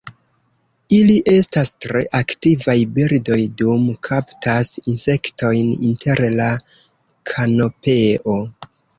Ili 0.99 1.15
estas 1.31 1.67
tre 1.85 1.99
aktivaj 2.19 2.73
birdoj 2.95 3.37
dum 3.61 3.83
kaptas 4.07 4.71
insektojn 4.93 5.67
inter 5.89 6.23
la 6.39 6.47
kanopeo. 7.33 8.39